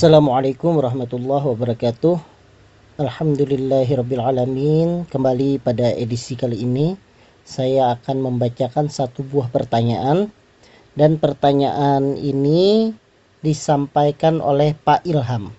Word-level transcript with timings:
Assalamualaikum 0.00 0.80
warahmatullahi 0.80 1.44
wabarakatuh. 1.44 2.16
Alhamdulillahirrabbilalamin. 3.04 5.04
Kembali 5.04 5.60
pada 5.60 5.92
edisi 5.92 6.40
kali 6.40 6.64
ini, 6.64 6.96
saya 7.44 8.00
akan 8.00 8.24
membacakan 8.24 8.88
satu 8.88 9.20
buah 9.20 9.52
pertanyaan. 9.52 10.32
Dan 10.96 11.20
pertanyaan 11.20 12.16
ini 12.16 12.96
disampaikan 13.44 14.40
oleh 14.40 14.72
Pak 14.72 15.04
Ilham. 15.04 15.52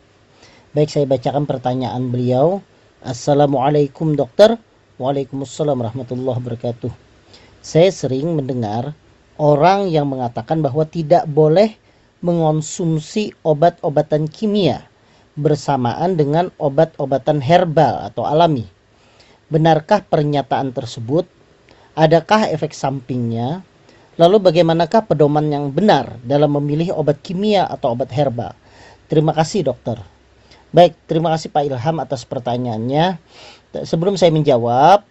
Baik, 0.73 0.89
saya 0.89 1.05
bacakan 1.05 1.45
pertanyaan 1.45 2.09
beliau. 2.09 2.65
Assalamualaikum 3.05 4.17
dokter. 4.17 4.57
Waalaikumsalam 4.97 5.77
warahmatullahi 5.77 6.41
wabarakatuh. 6.41 6.89
Saya 7.61 7.93
sering 7.93 8.33
mendengar 8.33 8.97
orang 9.37 9.93
yang 9.93 10.09
mengatakan 10.09 10.65
bahwa 10.65 10.81
tidak 10.89 11.29
boleh 11.29 11.77
mengonsumsi 12.21 13.33
obat-obatan 13.41 14.29
kimia 14.29 14.85
bersamaan 15.35 16.19
dengan 16.19 16.51
obat-obatan 16.61 17.39
herbal 17.41 18.07
atau 18.11 18.27
alami. 18.27 18.67
Benarkah 19.51 20.03
pernyataan 20.03 20.71
tersebut? 20.71 21.27
Adakah 21.97 22.47
efek 22.51 22.71
sampingnya? 22.71 23.63
Lalu 24.15 24.37
bagaimanakah 24.39 25.07
pedoman 25.07 25.47
yang 25.51 25.71
benar 25.71 26.19
dalam 26.23 26.55
memilih 26.55 26.95
obat 26.95 27.19
kimia 27.23 27.67
atau 27.67 27.95
obat 27.95 28.11
herbal? 28.11 28.55
Terima 29.11 29.35
kasih 29.35 29.67
dokter. 29.67 29.99
Baik, 30.71 30.95
terima 31.03 31.35
kasih 31.35 31.51
Pak 31.51 31.67
Ilham 31.67 31.99
atas 31.99 32.23
pertanyaannya. 32.23 33.19
Sebelum 33.83 34.15
saya 34.15 34.31
menjawab, 34.31 35.03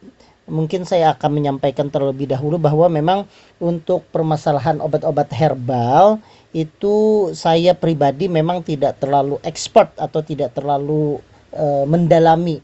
mungkin 0.50 0.82
saya 0.82 1.14
akan 1.14 1.30
menyampaikan 1.38 1.88
terlebih 1.88 2.26
dahulu 2.26 2.58
bahwa 2.58 2.90
memang 2.90 3.24
untuk 3.62 4.04
permasalahan 4.10 4.82
obat-obat 4.82 5.30
herbal 5.30 6.18
itu 6.50 7.30
saya 7.32 7.78
pribadi 7.78 8.26
memang 8.26 8.66
tidak 8.66 8.98
terlalu 8.98 9.38
expert 9.46 9.94
atau 9.94 10.20
tidak 10.20 10.50
terlalu 10.52 11.22
uh, 11.54 11.86
mendalami 11.86 12.58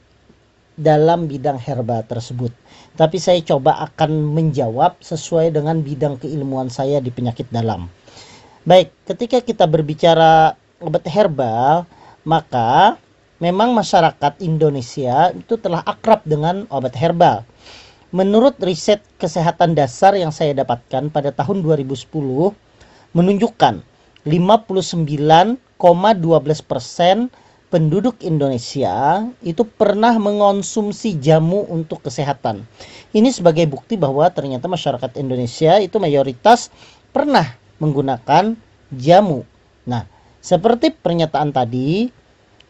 dalam 0.77 1.25
bidang 1.25 1.57
herbal 1.57 2.05
tersebut. 2.05 2.53
Tapi 2.99 3.17
saya 3.17 3.41
coba 3.41 3.81
akan 3.89 4.37
menjawab 4.37 5.01
sesuai 5.01 5.55
dengan 5.55 5.81
bidang 5.81 6.21
keilmuan 6.21 6.69
saya 6.69 7.01
di 7.01 7.09
penyakit 7.09 7.49
dalam. 7.49 7.89
Baik, 8.67 8.93
ketika 9.09 9.39
kita 9.41 9.65
berbicara 9.65 10.59
obat 10.83 11.07
herbal, 11.09 11.87
maka 12.27 12.99
memang 13.39 13.73
masyarakat 13.73 14.41
Indonesia 14.43 15.33
itu 15.33 15.55
telah 15.61 15.85
akrab 15.85 16.25
dengan 16.25 16.65
obat 16.69 16.97
herbal. 16.97 17.45
Menurut 18.15 18.55
riset 18.63 19.03
kesehatan 19.19 19.75
dasar 19.75 20.15
yang 20.15 20.31
saya 20.31 20.55
dapatkan 20.55 21.11
pada 21.11 21.35
tahun 21.35 21.59
2010, 21.67 22.07
menunjukkan 23.11 23.83
59,12 24.23 25.83
persen 26.63 27.27
penduduk 27.67 28.23
Indonesia 28.23 29.27
itu 29.43 29.67
pernah 29.67 30.15
mengonsumsi 30.23 31.19
jamu 31.19 31.67
untuk 31.67 32.07
kesehatan. 32.07 32.63
Ini 33.11 33.27
sebagai 33.35 33.67
bukti 33.67 33.99
bahwa 33.99 34.31
ternyata 34.31 34.71
masyarakat 34.71 35.19
Indonesia 35.19 35.83
itu 35.83 35.99
mayoritas 35.99 36.71
pernah 37.11 37.59
menggunakan 37.83 38.55
jamu. 38.95 39.43
Nah, 39.83 40.07
seperti 40.39 40.95
pernyataan 40.95 41.51
tadi, 41.51 42.07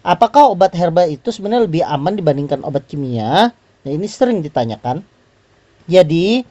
apakah 0.00 0.48
obat 0.48 0.72
herbal 0.72 1.12
itu 1.12 1.28
sebenarnya 1.28 1.68
lebih 1.68 1.82
aman 1.84 2.16
dibandingkan 2.16 2.64
obat 2.64 2.88
kimia? 2.88 3.52
Nah, 3.84 3.90
ini 3.92 4.08
sering 4.08 4.40
ditanyakan. 4.40 5.04
Jadi, 5.86 6.42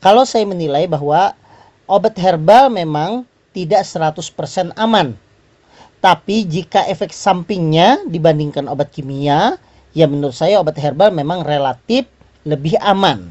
kalau 0.00 0.24
saya 0.24 0.48
menilai 0.48 0.88
bahwa 0.88 1.36
obat 1.84 2.16
herbal 2.16 2.72
memang 2.72 3.28
tidak 3.52 3.84
100% 3.84 4.72
aman. 4.76 5.12
Tapi 6.00 6.48
jika 6.48 6.88
efek 6.88 7.12
sampingnya 7.12 8.00
dibandingkan 8.08 8.64
obat 8.72 8.88
kimia, 8.88 9.60
ya 9.92 10.08
menurut 10.08 10.32
saya 10.32 10.56
obat 10.56 10.80
herbal 10.80 11.12
memang 11.12 11.44
relatif 11.44 12.08
lebih 12.48 12.80
aman. 12.80 13.28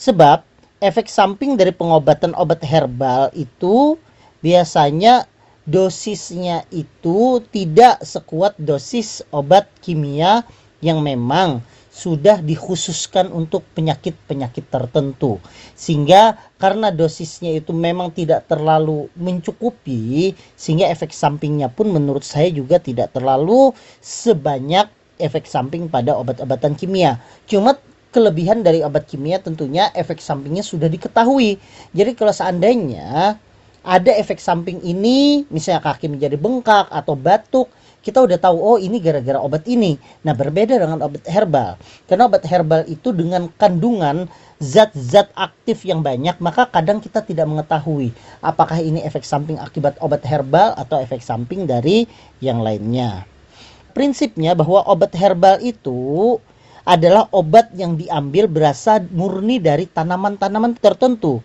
Sebab 0.00 0.40
efek 0.80 1.12
samping 1.12 1.54
dari 1.54 1.70
pengobatan 1.70 2.32
obat 2.32 2.64
herbal 2.64 3.28
itu 3.36 4.00
biasanya 4.40 5.28
dosisnya 5.68 6.66
itu 6.74 7.38
tidak 7.54 8.02
sekuat 8.02 8.58
dosis 8.58 9.22
obat 9.30 9.70
kimia 9.84 10.42
yang 10.82 10.98
memang 11.04 11.62
sudah 11.92 12.40
dikhususkan 12.40 13.28
untuk 13.28 13.60
penyakit-penyakit 13.76 14.64
tertentu. 14.72 15.36
Sehingga 15.76 16.40
karena 16.56 16.88
dosisnya 16.88 17.52
itu 17.52 17.76
memang 17.76 18.08
tidak 18.16 18.48
terlalu 18.48 19.12
mencukupi 19.12 20.32
sehingga 20.56 20.88
efek 20.88 21.12
sampingnya 21.12 21.68
pun 21.68 21.92
menurut 21.92 22.24
saya 22.24 22.48
juga 22.48 22.80
tidak 22.80 23.12
terlalu 23.12 23.76
sebanyak 24.00 24.88
efek 25.20 25.44
samping 25.44 25.92
pada 25.92 26.16
obat-obatan 26.16 26.72
kimia. 26.80 27.20
Cuma 27.44 27.76
kelebihan 28.08 28.64
dari 28.64 28.80
obat 28.80 29.04
kimia 29.04 29.36
tentunya 29.44 29.92
efek 29.92 30.16
sampingnya 30.16 30.64
sudah 30.64 30.88
diketahui. 30.88 31.60
Jadi 31.92 32.10
kalau 32.16 32.32
seandainya 32.32 33.36
ada 33.82 34.12
efek 34.14 34.40
samping 34.40 34.80
ini 34.80 35.44
misalnya 35.52 35.84
kaki 35.84 36.08
menjadi 36.08 36.40
bengkak 36.40 36.88
atau 36.88 37.18
batuk 37.18 37.68
kita 38.02 38.18
udah 38.18 38.34
tahu 38.36 38.58
oh 38.58 38.78
ini 38.82 38.98
gara-gara 38.98 39.38
obat 39.38 39.62
ini. 39.70 39.94
Nah, 40.26 40.34
berbeda 40.34 40.74
dengan 40.74 40.98
obat 41.06 41.22
herbal. 41.30 41.78
Karena 42.10 42.26
obat 42.26 42.42
herbal 42.42 42.82
itu 42.90 43.14
dengan 43.14 43.46
kandungan 43.54 44.26
zat-zat 44.58 45.30
aktif 45.38 45.86
yang 45.86 46.02
banyak, 46.02 46.34
maka 46.42 46.66
kadang 46.66 46.98
kita 46.98 47.22
tidak 47.22 47.46
mengetahui 47.46 48.10
apakah 48.42 48.78
ini 48.78 49.02
efek 49.02 49.22
samping 49.22 49.58
akibat 49.58 49.98
obat 50.02 50.22
herbal 50.26 50.74
atau 50.74 50.98
efek 50.98 51.22
samping 51.22 51.66
dari 51.66 52.10
yang 52.42 52.62
lainnya. 52.62 53.26
Prinsipnya 53.94 54.58
bahwa 54.58 54.82
obat 54.86 55.14
herbal 55.14 55.62
itu 55.62 56.38
adalah 56.82 57.30
obat 57.30 57.70
yang 57.78 57.94
diambil 57.94 58.50
berasal 58.50 59.06
murni 59.14 59.62
dari 59.62 59.86
tanaman-tanaman 59.86 60.74
tertentu. 60.74 61.38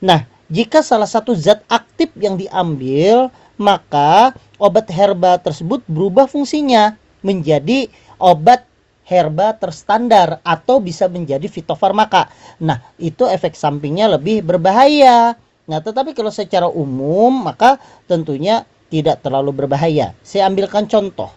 Nah, 0.00 0.24
jika 0.48 0.80
salah 0.80 1.08
satu 1.08 1.36
zat 1.36 1.60
aktif 1.68 2.12
yang 2.16 2.40
diambil 2.40 3.28
maka 3.56 4.34
obat 4.58 4.90
herba 4.90 5.38
tersebut 5.40 5.82
berubah 5.90 6.30
fungsinya 6.30 6.94
menjadi 7.24 7.90
obat 8.20 8.64
herba 9.04 9.52
terstandar 9.56 10.40
atau 10.40 10.80
bisa 10.80 11.08
menjadi 11.12 11.44
fitofarmaka. 11.44 12.32
Nah, 12.60 12.80
itu 12.96 13.28
efek 13.28 13.52
sampingnya 13.52 14.08
lebih 14.16 14.40
berbahaya. 14.40 15.36
Nah, 15.68 15.78
tetapi 15.80 16.16
kalau 16.16 16.32
secara 16.32 16.68
umum 16.68 17.44
maka 17.44 17.76
tentunya 18.08 18.64
tidak 18.88 19.20
terlalu 19.20 19.64
berbahaya. 19.64 20.16
Saya 20.24 20.48
ambilkan 20.48 20.88
contoh. 20.88 21.32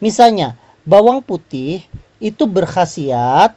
Misalnya, 0.00 0.56
bawang 0.88 1.20
putih 1.20 1.84
itu 2.20 2.44
berkhasiat 2.48 3.56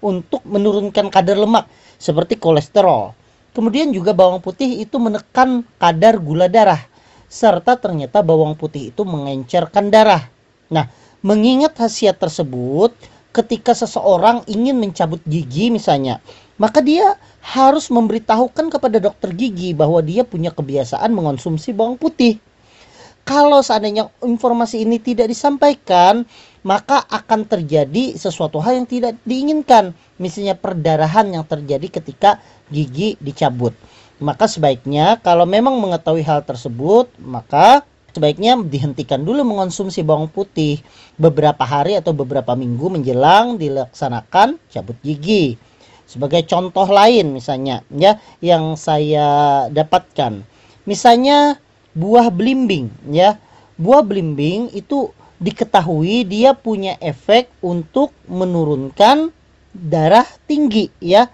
untuk 0.00 0.40
menurunkan 0.48 1.12
kadar 1.12 1.36
lemak 1.36 1.68
seperti 2.00 2.40
kolesterol. 2.40 3.12
Kemudian 3.52 3.92
juga 3.92 4.16
bawang 4.16 4.40
putih 4.40 4.80
itu 4.80 4.96
menekan 4.96 5.60
kadar 5.76 6.16
gula 6.16 6.48
darah 6.48 6.91
serta 7.32 7.80
ternyata 7.80 8.20
bawang 8.20 8.52
putih 8.52 8.92
itu 8.92 9.08
mengencerkan 9.08 9.88
darah. 9.88 10.28
Nah, 10.68 10.84
mengingat 11.24 11.72
khasiat 11.72 12.20
tersebut, 12.20 12.92
ketika 13.32 13.72
seseorang 13.72 14.44
ingin 14.44 14.76
mencabut 14.76 15.24
gigi 15.24 15.72
misalnya, 15.72 16.20
maka 16.60 16.84
dia 16.84 17.16
harus 17.40 17.88
memberitahukan 17.88 18.68
kepada 18.68 19.00
dokter 19.00 19.32
gigi 19.32 19.72
bahwa 19.72 20.04
dia 20.04 20.28
punya 20.28 20.52
kebiasaan 20.52 21.08
mengonsumsi 21.08 21.72
bawang 21.72 21.96
putih. 21.96 22.36
Kalau 23.24 23.64
seandainya 23.64 24.12
informasi 24.20 24.84
ini 24.84 25.00
tidak 25.00 25.32
disampaikan, 25.32 26.26
maka 26.66 27.00
akan 27.06 27.48
terjadi 27.48 28.18
sesuatu 28.18 28.58
hal 28.60 28.82
yang 28.82 28.88
tidak 28.90 29.16
diinginkan, 29.24 29.94
misalnya 30.20 30.58
perdarahan 30.58 31.30
yang 31.32 31.46
terjadi 31.46 32.02
ketika 32.02 32.42
gigi 32.68 33.16
dicabut 33.22 33.72
maka 34.22 34.46
sebaiknya 34.46 35.18
kalau 35.18 35.44
memang 35.44 35.76
mengetahui 35.82 36.22
hal 36.22 36.46
tersebut, 36.46 37.10
maka 37.18 37.82
sebaiknya 38.14 38.54
dihentikan 38.60 39.24
dulu 39.24 39.42
mengonsumsi 39.42 40.06
bawang 40.06 40.30
putih 40.30 40.78
beberapa 41.18 41.66
hari 41.66 41.98
atau 41.98 42.14
beberapa 42.14 42.54
minggu 42.54 42.86
menjelang 42.92 43.58
dilaksanakan 43.58 44.62
cabut 44.70 44.96
gigi. 45.02 45.58
Sebagai 46.06 46.44
contoh 46.44 46.84
lain 46.86 47.32
misalnya 47.32 47.80
ya 47.88 48.20
yang 48.44 48.76
saya 48.76 49.66
dapatkan. 49.72 50.44
Misalnya 50.84 51.56
buah 51.96 52.28
belimbing 52.28 52.92
ya. 53.08 53.40
Buah 53.80 54.04
belimbing 54.04 54.68
itu 54.76 55.08
diketahui 55.40 56.28
dia 56.28 56.52
punya 56.52 57.00
efek 57.00 57.48
untuk 57.64 58.12
menurunkan 58.28 59.32
darah 59.72 60.28
tinggi 60.44 60.92
ya. 61.00 61.32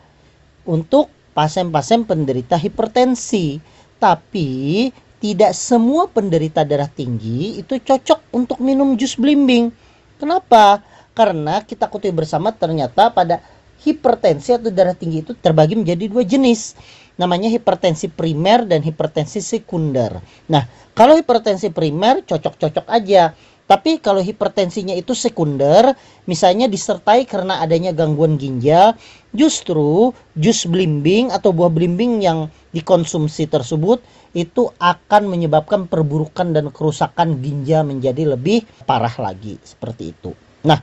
Untuk 0.63 1.11
pasien-pasien 1.39 2.03
penderita 2.03 2.59
hipertensi. 2.59 3.63
Tapi 4.03 4.91
tidak 5.23 5.55
semua 5.55 6.11
penderita 6.11 6.67
darah 6.67 6.91
tinggi 6.91 7.63
itu 7.63 7.79
cocok 7.79 8.35
untuk 8.35 8.59
minum 8.59 8.99
jus 8.99 9.15
belimbing. 9.15 9.71
Kenapa? 10.19 10.83
Karena 11.15 11.63
kita 11.63 11.87
kutip 11.87 12.11
bersama 12.19 12.51
ternyata 12.51 13.15
pada 13.15 13.39
hipertensi 13.87 14.51
atau 14.51 14.75
darah 14.75 14.99
tinggi 14.99 15.23
itu 15.23 15.31
terbagi 15.39 15.79
menjadi 15.79 16.11
dua 16.11 16.27
jenis. 16.27 16.75
namanya 17.19 17.51
hipertensi 17.51 18.07
primer 18.07 18.63
dan 18.63 18.79
hipertensi 18.79 19.43
sekunder. 19.43 20.23
Nah, 20.47 20.71
kalau 20.95 21.19
hipertensi 21.19 21.67
primer 21.75 22.23
cocok-cocok 22.23 22.87
aja. 22.87 23.35
Tapi 23.69 24.01
kalau 24.01 24.25
hipertensinya 24.25 24.97
itu 24.97 25.13
sekunder, 25.13 25.93
misalnya 26.25 26.73
disertai 26.73 27.29
karena 27.29 27.61
adanya 27.61 27.93
gangguan 27.93 28.41
ginjal, 28.41 28.97
justru 29.37 30.17
jus 30.33 30.65
belimbing 30.65 31.29
atau 31.29 31.53
buah 31.53 31.69
belimbing 31.69 32.25
yang 32.25 32.49
dikonsumsi 32.73 33.45
tersebut 33.45 34.01
itu 34.33 34.73
akan 34.81 35.29
menyebabkan 35.29 35.85
perburukan 35.85 36.57
dan 36.57 36.73
kerusakan 36.73 37.45
ginjal 37.45 37.85
menjadi 37.85 38.33
lebih 38.33 38.65
parah 38.89 39.13
lagi 39.21 39.61
seperti 39.61 40.17
itu. 40.17 40.33
Nah, 40.65 40.81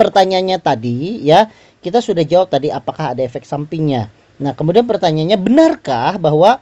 pertanyaannya 0.00 0.64
tadi 0.64 1.28
ya, 1.28 1.44
kita 1.84 2.00
sudah 2.00 2.24
jawab 2.24 2.48
tadi 2.48 2.72
apakah 2.72 3.12
ada 3.12 3.20
efek 3.20 3.44
sampingnya. 3.44 4.08
Nah, 4.40 4.56
kemudian 4.56 4.88
pertanyaannya 4.88 5.36
benarkah 5.36 6.16
bahwa 6.16 6.56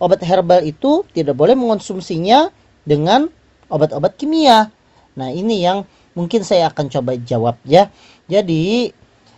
obat 0.00 0.24
herbal 0.24 0.64
itu 0.64 1.04
tidak 1.12 1.36
boleh 1.36 1.52
mengonsumsinya 1.52 2.48
dengan 2.88 3.28
obat-obat 3.70 4.18
kimia? 4.18 4.68
Nah, 5.14 5.30
ini 5.30 5.64
yang 5.64 5.86
mungkin 6.12 6.42
saya 6.42 6.68
akan 6.68 6.90
coba 6.90 7.16
jawab 7.22 7.56
ya. 7.64 7.88
Jadi, 8.26 8.90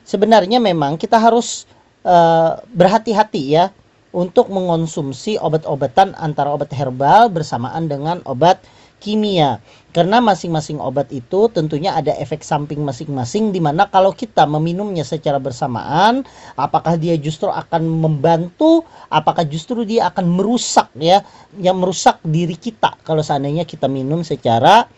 sebenarnya 0.03 0.59
memang 0.59 0.99
kita 0.99 1.21
harus 1.21 1.65
uh, 2.03 2.59
berhati-hati 2.75 3.43
ya 3.55 3.71
untuk 4.13 4.53
mengonsumsi 4.53 5.41
obat-obatan 5.41 6.13
antara 6.21 6.53
obat 6.53 6.69
herbal 6.77 7.33
bersamaan 7.33 7.89
dengan 7.89 8.21
obat 8.29 8.61
kimia. 9.03 9.59
Karena 9.91 10.23
masing-masing 10.23 10.81
obat 10.81 11.11
itu 11.13 11.51
tentunya 11.53 11.93
ada 11.93 12.15
efek 12.17 12.41
samping 12.41 12.81
masing-masing 12.81 13.53
di 13.53 13.61
mana 13.61 13.91
kalau 13.91 14.15
kita 14.15 14.49
meminumnya 14.49 15.05
secara 15.05 15.37
bersamaan, 15.43 16.25
apakah 16.57 16.97
dia 16.97 17.19
justru 17.21 17.51
akan 17.51 17.83
membantu, 18.01 18.87
apakah 19.13 19.45
justru 19.45 19.83
dia 19.85 20.09
akan 20.09 20.33
merusak 20.33 20.89
ya, 20.97 21.21
yang 21.61 21.77
merusak 21.83 22.23
diri 22.25 22.57
kita 22.57 22.97
kalau 23.05 23.21
seandainya 23.21 23.69
kita 23.69 23.91
minum 23.91 24.25
secara 24.25 24.89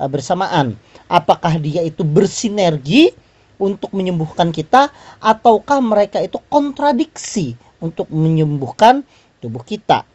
uh, 0.00 0.08
bersamaan. 0.08 0.78
Apakah 1.10 1.60
dia 1.60 1.84
itu 1.84 2.06
bersinergi 2.06 3.12
untuk 3.60 3.92
menyembuhkan 3.92 4.54
kita 4.54 4.88
ataukah 5.20 5.82
mereka 5.82 6.22
itu 6.24 6.40
kontradiksi 6.48 7.58
untuk 7.82 8.08
menyembuhkan 8.08 9.04
tubuh 9.42 9.60
kita? 9.60 10.08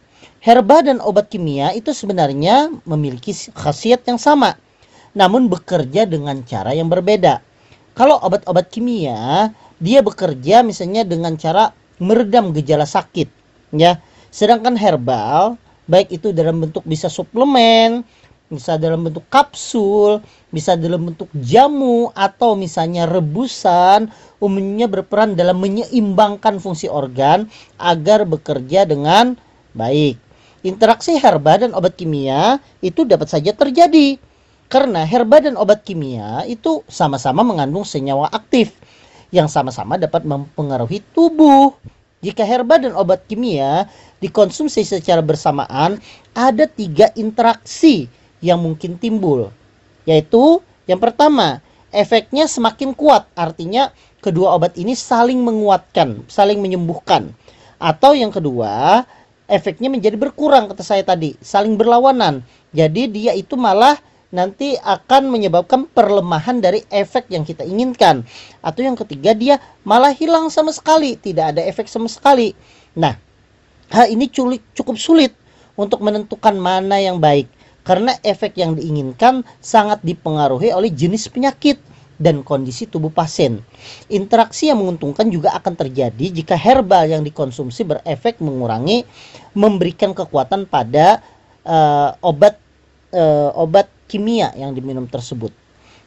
Herba 0.43 0.83
dan 0.83 0.99
obat 0.99 1.31
kimia 1.31 1.71
itu 1.71 1.95
sebenarnya 1.95 2.67
memiliki 2.83 3.31
khasiat 3.31 4.03
yang 4.03 4.19
sama, 4.19 4.59
namun 5.15 5.47
bekerja 5.47 6.03
dengan 6.03 6.43
cara 6.43 6.75
yang 6.75 6.91
berbeda. 6.91 7.39
Kalau 7.95 8.19
obat-obat 8.19 8.67
kimia, 8.67 9.55
dia 9.79 10.03
bekerja 10.03 10.59
misalnya 10.59 11.07
dengan 11.07 11.39
cara 11.39 11.71
meredam 12.03 12.51
gejala 12.51 12.83
sakit, 12.83 13.31
ya. 13.71 14.03
Sedangkan 14.35 14.75
herbal, 14.75 15.55
baik 15.87 16.11
itu 16.11 16.35
dalam 16.35 16.59
bentuk 16.59 16.83
bisa 16.83 17.07
suplemen, 17.07 18.03
bisa 18.51 18.75
dalam 18.75 19.07
bentuk 19.07 19.23
kapsul, 19.31 20.19
bisa 20.51 20.75
dalam 20.75 21.07
bentuk 21.07 21.31
jamu 21.39 22.11
atau 22.11 22.59
misalnya 22.59 23.07
rebusan, 23.07 24.11
umumnya 24.43 24.91
berperan 24.91 25.39
dalam 25.39 25.63
menyeimbangkan 25.63 26.59
fungsi 26.59 26.91
organ 26.91 27.47
agar 27.79 28.27
bekerja 28.27 28.83
dengan 28.83 29.39
baik. 29.71 30.32
Interaksi 30.63 31.19
herba 31.19 31.59
dan 31.59 31.75
obat 31.75 31.99
kimia 31.99 32.55
itu 32.79 33.03
dapat 33.03 33.27
saja 33.27 33.51
terjadi 33.51 34.15
karena 34.71 35.03
herba 35.03 35.43
dan 35.43 35.59
obat 35.59 35.83
kimia 35.83 36.47
itu 36.47 36.87
sama-sama 36.87 37.43
mengandung 37.43 37.83
senyawa 37.83 38.31
aktif 38.31 38.71
yang 39.35 39.51
sama-sama 39.51 39.99
dapat 39.99 40.23
mempengaruhi 40.23 41.03
tubuh. 41.11 41.75
Jika 42.23 42.47
herba 42.47 42.79
dan 42.79 42.95
obat 42.95 43.27
kimia 43.27 43.91
dikonsumsi 44.23 44.87
secara 44.87 45.19
bersamaan, 45.19 45.99
ada 46.31 46.63
tiga 46.63 47.11
interaksi 47.19 48.07
yang 48.39 48.63
mungkin 48.63 48.95
timbul, 48.95 49.51
yaitu 50.07 50.63
yang 50.87 50.99
pertama, 51.03 51.59
efeknya 51.91 52.47
semakin 52.47 52.95
kuat, 52.95 53.27
artinya 53.35 53.91
kedua 54.23 54.55
obat 54.55 54.79
ini 54.79 54.95
saling 54.95 55.43
menguatkan, 55.43 56.23
saling 56.31 56.63
menyembuhkan. 56.63 57.35
Atau 57.79 58.15
yang 58.15 58.31
kedua, 58.31 59.03
efeknya 59.53 59.93
menjadi 59.93 60.17
berkurang 60.17 60.65
kata 60.65 60.81
saya 60.81 61.05
tadi, 61.05 61.37
saling 61.37 61.77
berlawanan. 61.77 62.41
Jadi 62.73 63.05
dia 63.13 63.37
itu 63.37 63.53
malah 63.53 64.01
nanti 64.33 64.73
akan 64.81 65.29
menyebabkan 65.29 65.85
perlemahan 65.85 66.57
dari 66.57 66.81
efek 66.89 67.29
yang 67.29 67.45
kita 67.45 67.61
inginkan. 67.61 68.25
Atau 68.65 68.81
yang 68.81 68.97
ketiga 68.97 69.37
dia 69.37 69.61
malah 69.85 70.09
hilang 70.09 70.49
sama 70.49 70.73
sekali, 70.73 71.13
tidak 71.21 71.53
ada 71.53 71.61
efek 71.61 71.85
sama 71.85 72.09
sekali. 72.09 72.57
Nah, 72.97 73.13
hal 73.93 74.09
ini 74.09 74.25
cukup 74.73 74.97
sulit 74.97 75.37
untuk 75.77 76.01
menentukan 76.01 76.57
mana 76.57 76.97
yang 76.97 77.21
baik 77.21 77.45
karena 77.85 78.17
efek 78.25 78.57
yang 78.57 78.73
diinginkan 78.73 79.45
sangat 79.61 80.01
dipengaruhi 80.01 80.73
oleh 80.73 80.89
jenis 80.89 81.29
penyakit 81.29 81.77
dan 82.21 82.45
kondisi 82.45 82.87
tubuh 82.87 83.11
pasien. 83.11 83.59
Interaksi 84.07 84.71
yang 84.71 84.79
menguntungkan 84.79 85.27
juga 85.27 85.51
akan 85.57 85.73
terjadi 85.75 86.31
jika 86.31 86.55
herbal 86.55 87.09
yang 87.09 87.21
dikonsumsi 87.25 87.83
berefek 87.83 88.39
mengurangi 88.39 89.03
memberikan 89.53 90.11
kekuatan 90.13 90.65
pada 90.69 91.21
uh, 91.65 92.17
obat 92.21 92.57
uh, 93.13 93.53
obat 93.57 93.89
kimia 94.09 94.53
yang 94.53 94.73
diminum 94.73 95.05
tersebut. 95.09 95.53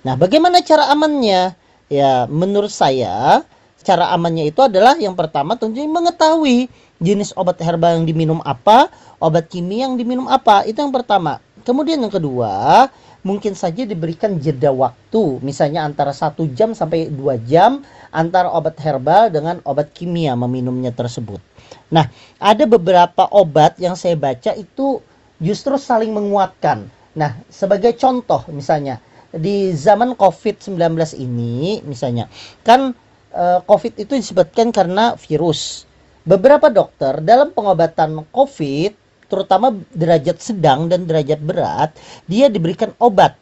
Nah, 0.06 0.14
bagaimana 0.14 0.62
cara 0.62 0.90
amannya? 0.92 1.54
Ya, 1.86 2.26
menurut 2.26 2.74
saya 2.74 3.46
cara 3.86 4.10
amannya 4.10 4.50
itu 4.50 4.58
adalah 4.58 4.98
yang 4.98 5.14
pertama 5.14 5.54
tentunya 5.54 5.86
mengetahui 5.86 6.66
jenis 6.98 7.30
obat 7.38 7.62
herbal 7.62 8.02
yang 8.02 8.06
diminum 8.10 8.42
apa, 8.42 8.90
obat 9.22 9.46
kimia 9.46 9.86
yang 9.86 9.94
diminum 9.94 10.26
apa. 10.26 10.66
Itu 10.66 10.82
yang 10.82 10.90
pertama. 10.90 11.38
Kemudian 11.62 12.02
yang 12.02 12.10
kedua, 12.10 12.86
mungkin 13.22 13.54
saja 13.54 13.86
diberikan 13.86 14.38
jeda 14.38 14.70
waktu, 14.74 15.38
misalnya 15.42 15.86
antara 15.86 16.10
satu 16.14 16.46
jam 16.54 16.74
sampai 16.74 17.10
dua 17.10 17.38
jam 17.42 17.82
antara 18.10 18.50
obat 18.50 18.78
herbal 18.82 19.30
dengan 19.30 19.58
obat 19.66 19.90
kimia 19.94 20.34
meminumnya 20.38 20.90
tersebut. 20.94 21.38
Nah, 21.90 22.10
ada 22.42 22.64
beberapa 22.66 23.30
obat 23.30 23.78
yang 23.78 23.94
saya 23.94 24.18
baca 24.18 24.52
itu 24.58 24.98
justru 25.38 25.78
saling 25.78 26.10
menguatkan. 26.10 26.90
Nah, 27.16 27.38
sebagai 27.48 27.94
contoh 27.96 28.44
misalnya 28.50 29.00
di 29.32 29.72
zaman 29.76 30.16
COVID-19 30.16 30.76
ini 31.20 31.84
misalnya 31.84 32.26
kan 32.64 32.92
eh, 33.32 33.58
COVID 33.62 34.02
itu 34.02 34.12
disebutkan 34.16 34.74
karena 34.74 35.14
virus. 35.16 35.84
Beberapa 36.26 36.66
dokter 36.66 37.22
dalam 37.22 37.54
pengobatan 37.54 38.26
COVID 38.34 39.06
terutama 39.30 39.74
derajat 39.94 40.38
sedang 40.38 40.86
dan 40.90 41.06
derajat 41.06 41.38
berat, 41.42 41.90
dia 42.26 42.50
diberikan 42.50 42.94
obat. 42.98 43.38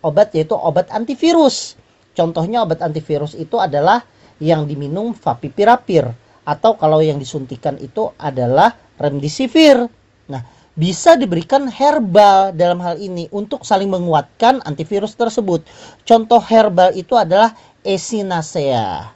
Obat 0.00 0.32
yaitu 0.34 0.54
obat 0.54 0.90
antivirus. 0.94 1.74
Contohnya 2.14 2.62
obat 2.62 2.82
antivirus 2.82 3.34
itu 3.34 3.58
adalah 3.58 4.02
yang 4.40 4.64
diminum 4.64 5.12
favipiravir 5.12 6.10
atau 6.50 6.74
kalau 6.74 6.98
yang 6.98 7.22
disuntikan 7.22 7.78
itu 7.78 8.10
adalah 8.18 8.74
remdesivir. 8.98 9.86
Nah, 10.26 10.42
bisa 10.74 11.14
diberikan 11.14 11.70
herbal 11.70 12.50
dalam 12.58 12.82
hal 12.82 12.98
ini 12.98 13.30
untuk 13.30 13.62
saling 13.62 13.86
menguatkan 13.86 14.58
antivirus 14.66 15.14
tersebut. 15.14 15.62
Contoh 16.02 16.42
herbal 16.42 16.90
itu 16.98 17.14
adalah 17.14 17.54
Echinacea. 17.86 19.14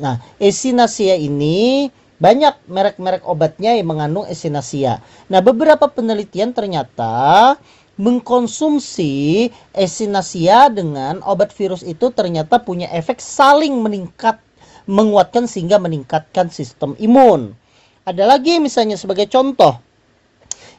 Nah, 0.00 0.16
Echinacea 0.40 1.20
ini 1.20 1.92
banyak 2.16 2.64
merek-merek 2.70 3.26
obatnya 3.28 3.76
yang 3.76 3.90
mengandung 3.90 4.24
echinacea. 4.24 5.02
Nah, 5.28 5.40
beberapa 5.44 5.90
penelitian 5.90 6.56
ternyata 6.56 7.58
mengkonsumsi 8.00 9.50
echinacea 9.70 10.72
dengan 10.72 11.22
obat 11.22 11.54
virus 11.54 11.86
itu 11.86 12.10
ternyata 12.10 12.58
punya 12.58 12.90
efek 12.90 13.22
saling 13.22 13.78
meningkat 13.78 14.38
menguatkan 14.84 15.48
sehingga 15.48 15.80
meningkatkan 15.80 16.52
sistem 16.52 16.96
imun. 17.00 17.56
Ada 18.04 18.28
lagi 18.28 18.60
misalnya 18.60 19.00
sebagai 19.00 19.28
contoh. 19.28 19.80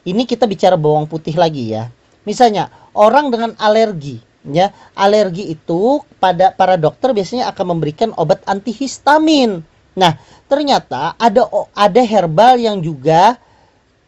Ini 0.06 0.22
kita 0.22 0.46
bicara 0.46 0.78
bawang 0.78 1.10
putih 1.10 1.34
lagi 1.34 1.74
ya. 1.74 1.90
Misalnya 2.22 2.70
orang 2.94 3.34
dengan 3.34 3.58
alergi 3.58 4.22
ya. 4.46 4.70
Alergi 4.94 5.50
itu 5.50 6.02
pada 6.22 6.54
para 6.54 6.78
dokter 6.78 7.10
biasanya 7.10 7.50
akan 7.50 7.74
memberikan 7.74 8.14
obat 8.14 8.46
antihistamin 8.46 9.66
Nah, 9.96 10.12
ternyata 10.44 11.16
ada 11.16 11.48
ada 11.72 12.02
herbal 12.04 12.60
yang 12.60 12.84
juga 12.84 13.40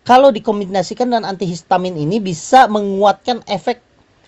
kalau 0.04 0.28
dikombinasikan 0.28 1.08
dengan 1.08 1.32
antihistamin 1.32 1.96
ini 1.96 2.20
bisa 2.20 2.68
menguatkan 2.68 3.40
efek 3.48 3.80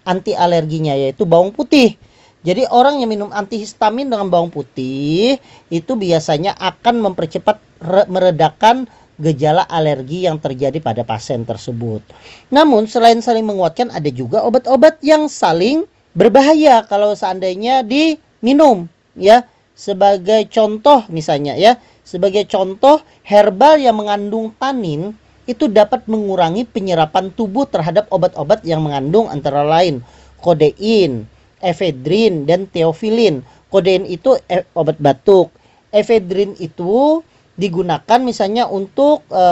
anti 0.09 0.33
alerginya 0.33 0.97
yaitu 0.97 1.29
bawang 1.29 1.53
putih. 1.53 2.01
Jadi 2.41 2.65
orang 2.73 3.05
yang 3.05 3.11
minum 3.13 3.29
antihistamin 3.29 4.09
dengan 4.09 4.33
bawang 4.33 4.49
putih 4.49 5.37
itu 5.69 5.93
biasanya 5.93 6.57
akan 6.57 7.05
mempercepat 7.05 7.61
meredakan 8.09 8.89
gejala 9.21 9.69
alergi 9.69 10.25
yang 10.25 10.41
terjadi 10.41 10.81
pada 10.81 11.05
pasien 11.05 11.45
tersebut. 11.45 12.01
Namun 12.49 12.89
selain 12.89 13.21
saling 13.21 13.45
menguatkan 13.45 13.93
ada 13.93 14.09
juga 14.09 14.41
obat-obat 14.49 15.05
yang 15.05 15.29
saling 15.29 15.85
berbahaya 16.17 16.81
kalau 16.89 17.13
seandainya 17.13 17.85
diminum 17.85 18.89
ya 19.13 19.45
sebagai 19.77 20.49
contoh 20.49 21.05
misalnya 21.13 21.57
ya 21.61 21.77
Sebagai 22.11 22.43
contoh, 22.51 22.99
herbal 23.23 23.79
yang 23.79 23.95
mengandung 24.03 24.51
tanin 24.59 25.15
itu 25.47 25.71
dapat 25.71 26.11
mengurangi 26.11 26.67
penyerapan 26.67 27.31
tubuh 27.31 27.71
terhadap 27.71 28.11
obat-obat 28.11 28.67
yang 28.67 28.83
mengandung 28.83 29.31
antara 29.31 29.63
lain 29.63 30.03
kodein, 30.43 31.31
efedrin, 31.61 32.45
dan 32.49 32.67
teofilin. 32.67 33.45
Kodein 33.71 34.03
itu 34.09 34.35
e 34.51 34.67
obat 34.75 34.99
batuk. 34.99 35.55
Efedrin 35.95 36.59
itu 36.59 37.23
digunakan 37.55 38.19
misalnya 38.19 38.67
untuk 38.67 39.23
e, 39.31 39.45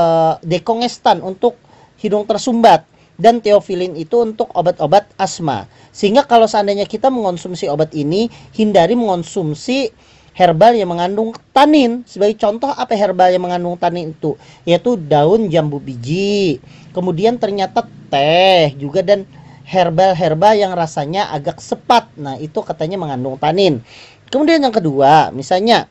dekongestan, 0.42 1.22
untuk 1.22 1.54
hidung 2.02 2.26
tersumbat. 2.26 2.82
Dan 3.18 3.42
teofilin 3.42 3.98
itu 3.98 4.22
untuk 4.22 4.46
obat-obat 4.54 5.10
asma. 5.18 5.66
Sehingga 5.90 6.22
kalau 6.22 6.46
seandainya 6.46 6.86
kita 6.86 7.10
mengonsumsi 7.10 7.66
obat 7.66 7.90
ini, 7.90 8.30
hindari 8.54 8.94
mengonsumsi 8.94 9.90
herbal 10.38 10.78
yang 10.78 10.94
mengandung 10.94 11.34
tanin. 11.50 12.06
Sebagai 12.06 12.38
contoh 12.38 12.70
apa 12.70 12.94
herbal 12.94 13.34
yang 13.34 13.42
mengandung 13.42 13.74
tanin 13.74 14.14
itu? 14.14 14.38
Yaitu 14.62 14.94
daun 14.94 15.50
jambu 15.50 15.82
biji. 15.82 16.62
Kemudian 16.94 17.42
ternyata 17.42 17.82
teh 18.06 18.78
juga 18.78 19.02
dan 19.02 19.26
herbal-herbal 19.68 20.56
yang 20.56 20.72
rasanya 20.72 21.28
agak 21.28 21.60
sepat. 21.60 22.08
Nah, 22.16 22.40
itu 22.40 22.64
katanya 22.64 22.96
mengandung 22.96 23.36
tanin. 23.36 23.84
Kemudian 24.32 24.64
yang 24.64 24.72
kedua, 24.72 25.28
misalnya 25.30 25.84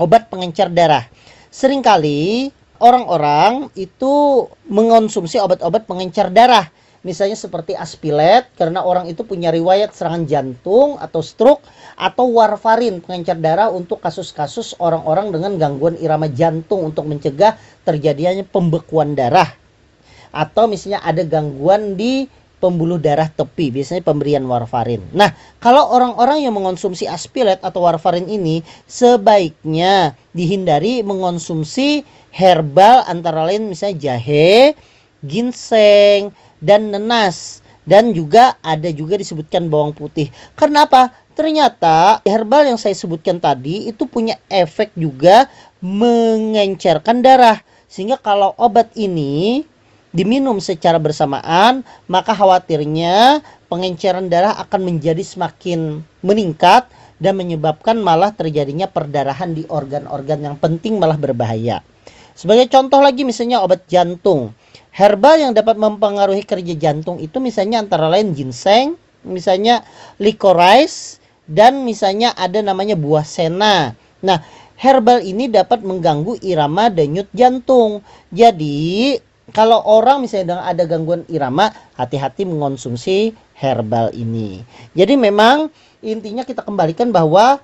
obat 0.00 0.32
pengencer 0.32 0.72
darah. 0.72 1.04
Seringkali 1.52 2.48
orang-orang 2.80 3.68
itu 3.76 4.46
mengonsumsi 4.68 5.36
obat-obat 5.36 5.84
pengencer 5.84 6.32
darah. 6.32 6.72
Misalnya 7.06 7.38
seperti 7.38 7.78
aspilet 7.78 8.50
karena 8.58 8.82
orang 8.82 9.06
itu 9.06 9.22
punya 9.22 9.54
riwayat 9.54 9.94
serangan 9.94 10.26
jantung 10.26 10.98
atau 10.98 11.22
stroke 11.22 11.62
atau 11.94 12.26
warfarin 12.34 12.98
pengencer 12.98 13.38
darah 13.38 13.70
untuk 13.70 14.02
kasus-kasus 14.02 14.74
orang-orang 14.82 15.30
dengan 15.30 15.54
gangguan 15.56 15.94
irama 16.02 16.26
jantung 16.26 16.82
untuk 16.82 17.06
mencegah 17.06 17.54
terjadinya 17.86 18.42
pembekuan 18.42 19.14
darah 19.14 19.46
atau 20.34 20.68
misalnya 20.68 21.00
ada 21.00 21.22
gangguan 21.24 21.96
di 21.96 22.28
pembuluh 22.58 22.98
darah 22.98 23.30
tepi, 23.30 23.70
biasanya 23.70 24.02
pemberian 24.02 24.44
warfarin. 24.46 25.02
Nah, 25.14 25.30
kalau 25.62 25.88
orang-orang 25.94 26.42
yang 26.42 26.54
mengonsumsi 26.54 27.06
aspilet 27.06 27.62
atau 27.62 27.86
warfarin 27.86 28.26
ini 28.26 28.66
sebaiknya 28.90 30.18
dihindari 30.34 31.06
mengonsumsi 31.06 32.02
herbal 32.34 33.06
antara 33.06 33.46
lain 33.46 33.70
misalnya 33.70 34.12
jahe, 34.12 34.74
ginseng, 35.22 36.34
dan 36.58 36.90
nenas 36.90 37.62
dan 37.88 38.12
juga 38.12 38.60
ada 38.60 38.92
juga 38.92 39.16
disebutkan 39.16 39.72
bawang 39.72 39.96
putih. 39.96 40.28
Kenapa? 40.52 41.08
Ternyata 41.32 42.20
herbal 42.26 42.68
yang 42.68 42.76
saya 42.76 42.92
sebutkan 42.92 43.40
tadi 43.40 43.88
itu 43.88 44.04
punya 44.04 44.36
efek 44.50 44.92
juga 44.98 45.46
mengencerkan 45.80 47.22
darah. 47.24 47.62
Sehingga 47.88 48.20
kalau 48.20 48.52
obat 48.60 48.92
ini 48.98 49.64
diminum 50.12 50.58
secara 50.58 50.96
bersamaan, 50.96 51.84
maka 52.08 52.32
khawatirnya 52.32 53.44
pengenceran 53.68 54.32
darah 54.32 54.56
akan 54.60 54.88
menjadi 54.88 55.20
semakin 55.20 56.00
meningkat 56.24 56.88
dan 57.18 57.34
menyebabkan 57.34 57.98
malah 57.98 58.32
terjadinya 58.32 58.86
perdarahan 58.88 59.52
di 59.52 59.66
organ-organ 59.68 60.38
yang 60.42 60.56
penting 60.56 60.96
malah 60.96 61.18
berbahaya. 61.18 61.82
Sebagai 62.38 62.70
contoh 62.70 63.02
lagi 63.02 63.26
misalnya 63.26 63.58
obat 63.66 63.84
jantung. 63.90 64.54
Herbal 64.94 65.42
yang 65.42 65.52
dapat 65.54 65.74
mempengaruhi 65.74 66.46
kerja 66.46 66.74
jantung 66.78 67.18
itu 67.18 67.42
misalnya 67.42 67.82
antara 67.82 68.06
lain 68.06 68.30
ginseng, 68.34 68.94
misalnya 69.26 69.82
licorice, 70.22 71.18
dan 71.50 71.82
misalnya 71.82 72.30
ada 72.38 72.62
namanya 72.62 72.94
buah 72.94 73.26
sena. 73.26 73.98
Nah, 74.22 74.38
herbal 74.78 75.22
ini 75.22 75.50
dapat 75.50 75.82
mengganggu 75.82 76.38
irama 76.44 76.90
denyut 76.90 77.26
jantung. 77.34 78.06
Jadi, 78.30 79.18
kalau 79.56 79.80
orang 79.84 80.20
misalnya 80.24 80.60
ada 80.60 80.84
gangguan 80.84 81.24
irama, 81.32 81.72
hati-hati 81.96 82.44
mengonsumsi 82.44 83.32
herbal 83.56 84.12
ini. 84.12 84.60
Jadi 84.92 85.16
memang 85.16 85.72
intinya 86.04 86.44
kita 86.44 86.62
kembalikan 86.62 87.08
bahwa 87.08 87.58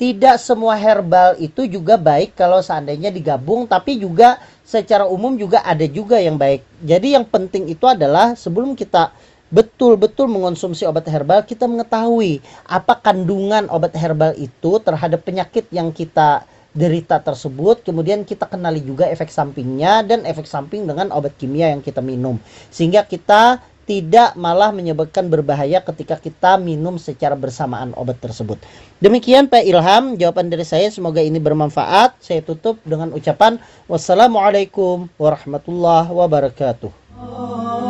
tidak 0.00 0.40
semua 0.40 0.80
herbal 0.80 1.36
itu 1.36 1.68
juga 1.68 2.00
baik 2.00 2.32
kalau 2.32 2.64
seandainya 2.64 3.12
digabung, 3.12 3.68
tapi 3.68 4.00
juga 4.00 4.40
secara 4.64 5.04
umum 5.04 5.36
juga 5.36 5.60
ada 5.60 5.84
juga 5.84 6.16
yang 6.16 6.40
baik. 6.40 6.64
Jadi 6.80 7.14
yang 7.14 7.28
penting 7.28 7.68
itu 7.68 7.84
adalah 7.84 8.32
sebelum 8.32 8.72
kita 8.72 9.12
betul-betul 9.52 10.30
mengonsumsi 10.30 10.86
obat 10.88 11.04
herbal, 11.10 11.44
kita 11.44 11.68
mengetahui 11.68 12.40
apa 12.64 12.96
kandungan 12.96 13.68
obat 13.68 13.92
herbal 13.92 14.32
itu 14.38 14.80
terhadap 14.80 15.20
penyakit 15.20 15.68
yang 15.68 15.92
kita 15.92 16.48
derita 16.70 17.18
tersebut, 17.18 17.82
kemudian 17.82 18.22
kita 18.22 18.46
kenali 18.46 18.78
juga 18.82 19.10
efek 19.10 19.30
sampingnya 19.30 20.06
dan 20.06 20.22
efek 20.22 20.46
samping 20.46 20.86
dengan 20.86 21.10
obat 21.10 21.34
kimia 21.34 21.74
yang 21.74 21.82
kita 21.82 21.98
minum. 21.98 22.38
Sehingga 22.70 23.02
kita 23.06 23.58
tidak 23.90 24.38
malah 24.38 24.70
menyebabkan 24.70 25.26
berbahaya 25.26 25.82
ketika 25.82 26.14
kita 26.14 26.54
minum 26.62 26.94
secara 26.94 27.34
bersamaan 27.34 27.90
obat 27.98 28.22
tersebut. 28.22 28.62
Demikian 29.02 29.50
Pak 29.50 29.66
Ilham, 29.66 30.14
jawaban 30.14 30.46
dari 30.46 30.62
saya 30.62 30.86
semoga 30.94 31.18
ini 31.18 31.42
bermanfaat. 31.42 32.22
Saya 32.22 32.38
tutup 32.38 32.78
dengan 32.86 33.10
ucapan 33.10 33.58
wassalamualaikum 33.90 35.10
warahmatullahi 35.18 36.06
wabarakatuh. 36.06 37.89